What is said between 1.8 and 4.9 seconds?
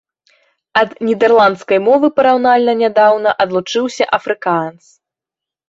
мовы параўнальна нядаўна адлучыўся афрыкаанс.